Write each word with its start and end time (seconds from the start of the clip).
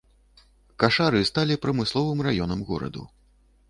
Кашары 0.85 1.21
сталі 1.31 1.59
прамысловым 1.69 2.27
раёнам 2.31 2.69
гораду. 2.73 3.11